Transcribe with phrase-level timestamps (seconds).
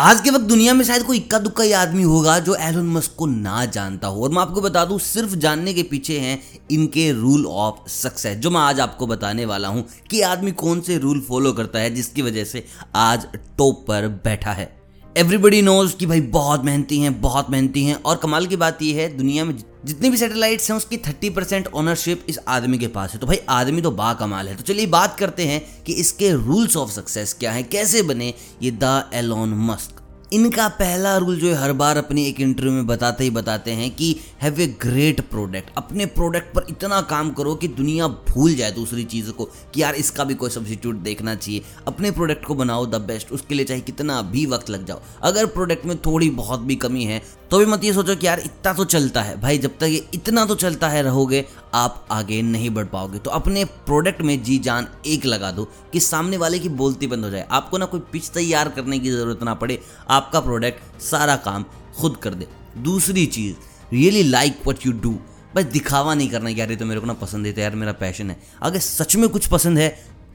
[0.00, 3.14] आज के वक्त दुनिया में शायद कोई इक्का दुक्का ही आदमी होगा जो एलोन मस्क
[3.18, 6.38] को ना जानता हो। और मैं आपको बता दूँ, सिर्फ़ जानने के पीछे हैं
[6.70, 10.98] इनके रूल ऑफ़ सक्सेस जो मैं आज आपको बताने वाला हूँ कि आदमी कौन से
[10.98, 13.26] रूल फॉलो करता है जिसकी वजह से आज
[13.58, 14.79] टॉप पर बैठा है।
[15.16, 18.96] एवरीबडी नोज़ कि भाई बहुत मेहनती हैं, बहुत मेहनती हैं। और कमाल की बात यह
[18.96, 23.12] है, दुनिया में जितनी भी सैटेलाइट्स हैं, उसकी 30 परसेंट ऑनरशिप इस आदमी के पास
[23.12, 26.32] है। तो भाई आदमी तो बा कमाल है। तो चलिए बात करते हैं कि इसके
[26.32, 29.99] रूल्स ऑफ़ सक्सेस क्या है, कैसे बने ये द एलोन मस्क।
[30.32, 33.90] इनका पहला रूल जो है, हर बार अपनी एक इंटरव्यू में बताते ही बताते हैं
[33.90, 38.70] कि हैव ए ग्रेट प्रोडक्ट अपने प्रोडक्ट पर इतना काम करो कि दुनिया भूल जाए
[38.72, 41.62] दूसरी चीज़ को कि यार इसका भी कोई सब्सिट्यूट देखना चाहिए.
[41.86, 45.00] अपने प्रोडक्ट को बनाओ द बेस्ट उसके लिए चाहे कितना भी वक्त लग जाओ.
[45.22, 48.40] अगर प्रोडक्ट में थोड़ी बहुत भी कमी है तो भी मत ये सोचो कि यार
[48.40, 52.40] इतना तो चलता है। भाई, जब तक ये इतना तो चलता है रहोगे, आप आगे
[52.42, 56.58] नहीं बढ़ पाओगे। तो अपने प्रोडक्ट में जी जान एक लगा दो कि सामने वाले
[56.58, 59.78] की बोलती बंद हो जाए। आपको ना कोई पिच तैयार करने की ज़रूरत ना पड़े।
[60.10, 61.64] आपका प्रोडक्ट सारा काम
[61.98, 62.46] खुद कर दे।
[62.78, 63.54] दूसरी चीज़
[63.92, 65.18] really like what you do
[65.56, 67.92] बस दिखावा नहीं करना यार, ये तो मेरे को ना पसंद है तो यार मेरा
[67.92, 69.88] पैशन है। अगर सच में कुछ पसंद है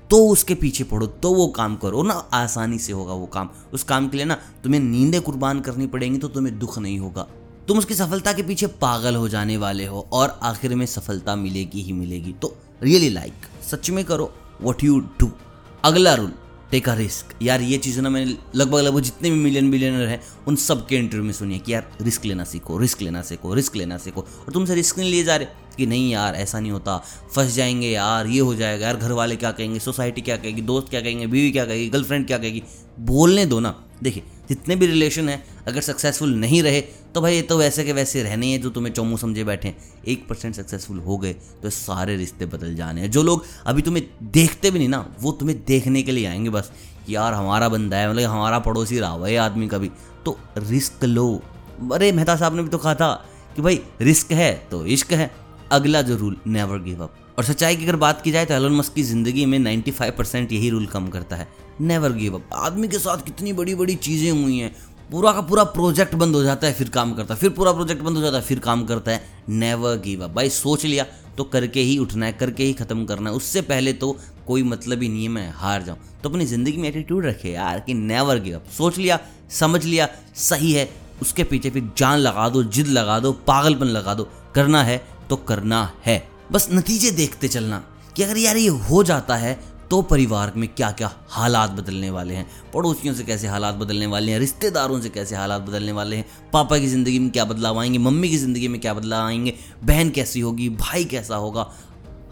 [0.09, 3.83] तो उसके पीछे पड़ो तो वो काम करो। ना, आसानी से होगा वो काम। उस
[3.83, 7.27] काम के लिए ना, तुम्हें नींदें कुर्बान करनी पड़ेंगी तो तुम्हें दुख नहीं होगा।
[7.67, 11.81] तुम उसकी सफलता के पीछे पागल हो जाने वाले हो और आखिर में सफलता मिलेगी
[11.81, 15.31] ही मिलेगी। तो रियली लाइक सच में करो वट यू डू
[15.83, 16.31] अगला रूल
[16.71, 20.21] टेक अ रिस्क यार, ये चीज़ ना मैंने लगभग लगभग जितने भी मिलियन बिलियनर हैं,
[20.47, 23.75] उन सब के इंटरव्यू में सुनिए कि यार रिस्क लेना सीखो रिस्क लेना सीखो रिस्क
[23.75, 26.97] लेना सीखो। और तुमसे रिस्क नहीं लिए जा रहे कि नहीं यार, ऐसा नहीं होता।
[27.35, 30.89] फंस जाएँगे यार, ये हो जाएगा यार घर वाले क्या कहेंगे सोसाइटी क्या कहेगी, दोस्त
[30.89, 32.63] क्या कहेंगे, बीवी क्या कहेगी गर्लफ्रेंड क्या कहेगी।
[32.99, 36.83] बोलने दो ना। देखिए, जितने भी रिलेशन है, अगर सक्सेसफुल नहीं रहे
[37.15, 39.77] तो भाई ये तो वैसे के वैसे रहने हैं जो तुम्हें चौमू समझे बैठे हैं।
[40.07, 44.05] एक परसेंट सक्सेसफुल हो गए तो सारे रिश्ते बदल जाने हैं। जो लोग अभी तुम्हें
[44.23, 46.71] देखते भी नहीं ना, वो तुम्हें देखने के लिए आएँगे बस।
[47.07, 49.91] कि यार, हमारा बंदा है मतलब हमारा पड़ोसी रहा हुआ है आदमी कभी।
[50.25, 51.41] तो रिस्क लो।
[51.93, 53.13] अरे, मेहता साहब ने भी तो कहा था
[53.55, 55.31] कि भाई, रिस्क है तो इश्क है,
[55.71, 58.75] अगला जो रूल नेवर गिव अप और सच्चाई की अगर बात की जाए तो एलोन
[58.75, 61.47] मस्क की ज़िंदगी में 95 परसेंट यही रूल कम करता है
[61.81, 64.75] नेवर गिव अप आदमी के साथ कितनी बड़ी बड़ी चीज़ें हुई हैं
[65.11, 68.01] पूरा का पूरा प्रोजेक्ट बंद हो जाता है, फिर काम करता है। फिर पूरा प्रोजेक्ट
[68.01, 71.05] बंद हो जाता है, फिर काम करता है। नेवर गिव अप भाई, सोच लिया
[71.37, 74.15] तो करके ही उठना है, करके ही ख़त्म करना है। उससे पहले तो
[74.47, 77.79] कोई मतलब ही नहीं है, मैं हार जाऊँ। तो अपनी ज़िंदगी में एटीट्यूड रखे यार
[77.79, 79.19] कि नेवर गिव अप सोच लिया,
[79.51, 80.89] समझ लिया, सही है।
[81.21, 85.35] उसके पीछे फिर जान लगा दो, जिद लगा दो, पागलपन लगा दो। करना है तो
[85.37, 86.17] करना है।
[86.51, 87.83] बस नतीजे देखते चलना
[88.15, 89.53] कि अगर यार ये हो जाता है
[89.95, 92.47] तो परिवार में क्या क्या हालात बदलने वाले हैं?
[92.73, 94.39] पड़ोसियों से कैसे हालात बदलने वाले हैं?
[94.39, 96.25] रिश्तेदारों से कैसे हालात बदलने वाले हैं?
[96.53, 97.97] पापा की ज़िंदगी में क्या बदलाव आएँगे?
[97.97, 99.53] मम्मी की ज़िंदगी में क्या बदलाव आएँगे?
[99.83, 100.69] बहन कैसी होगी?
[100.69, 101.71] भाई कैसा होगा?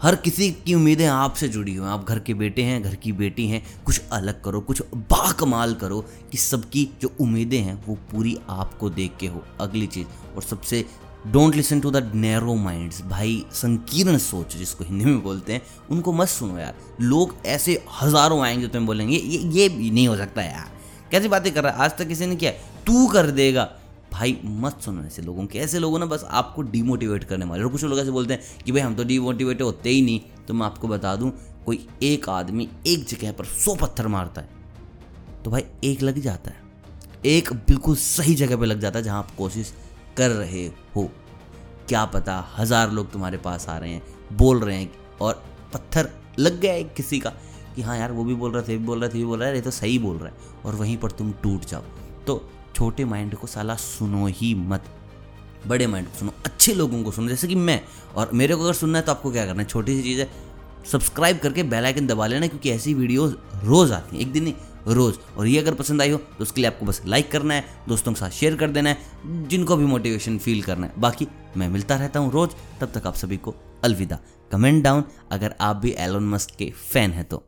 [0.02, 3.12] हर किसी की उम्मीदें आपसे जुड़ी हुई हैं। आप घर के बेटे हैं, घर की
[3.12, 6.00] बेटी हैं। कुछ अलग करो, कुछ बाकमाल करो
[6.32, 10.86] कि सबकी जो उम्मीदें हैं वो पूरी आपको देख के हो। अगली चीज़, और सबसे
[11.24, 16.12] don't listen to the narrow minds भाई, संकीर्ण सोच जिसको हिंदी में बोलते हैं, उनको
[16.12, 20.42] मत सुनो यार। लोग ऐसे हज़ारों आएँगे तुम्हें बोलेंगे, ये ये भी नहीं हो सकता
[20.42, 20.70] यार।
[21.10, 21.78] कैसी बातें कर रहा है?
[21.78, 22.50] आज तक किसी ने किया
[22.86, 23.68] तू कर देगा।
[24.12, 27.70] भाई, मत सुनो ऐसे लोगों के। ऐसे लोगों ना बस आपको डिमोटिवेट करने वाले और
[27.70, 30.66] कुछ लोग ऐसे बोलते हैं कि भाई, हम तो डिमोटिवेट होते ही नहीं। तो मैं
[30.66, 31.30] आपको बता दूँ,
[31.66, 34.62] कोई एक आदमी एक जगह पर सौ पत्थर मारता है
[35.44, 36.62] तो भाई एक लग जाता है।
[37.26, 39.72] एक बिल्कुल सही जगह पे लग जाता है जहाँ आप कोशिश
[40.16, 40.66] कर रहे
[40.96, 41.10] हो?
[41.88, 44.02] क्या पता हज़ार लोग तुम्हारे पास आ रहे हैं,
[44.32, 45.42] बोल रहे हैं और
[45.74, 46.08] पत्थर
[46.38, 47.32] लग गया है किसी का
[47.76, 49.48] कि हाँ यार, वो भी बोल रहा थे भी बोल रहा थे भी बोल रहा
[49.48, 51.82] है, ये तो सही बोल रहा है और वहीं पर तुम टूट जाओ।
[52.26, 52.42] तो
[52.74, 54.84] छोटे माइंड को साला सुनो ही मत।
[55.66, 57.80] बड़े माइंड को सुनो, अच्छे लोगों को सुनो, जैसे कि मैं।
[58.16, 59.68] और मेरे को अगर सुनना है तो आपको क्या करना है?
[59.68, 60.28] छोटी सी चीज़ है
[60.84, 64.54] सब्सक्राइब करके बेल आइकन दबा लेना, क्योंकि ऐसी वीडियोस रोज़ आती हैं। एक दिन नहीं
[64.88, 67.64] रोज़। और ये अगर पसंद आई हो तो उसके लिए आपको बस लाइक करना है,
[67.88, 68.98] दोस्तों के साथ शेयर कर देना है,
[69.48, 72.50] जिनको भी मोटिवेशन फील करना है। बाकी मैं मिलता रहता हूँ रोज़,
[72.80, 74.18] तब तक आप सभी को अलविदा।
[74.52, 77.42] कमेंट डाउन अगर आप भी एलोन मस्क के फ़ैन हैं तो।